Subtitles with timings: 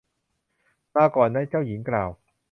[0.95, 2.09] ลาก่อนนะ เจ้าหญิงกล่าว